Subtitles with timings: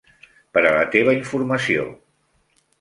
[0.57, 1.87] Per a la teva informació.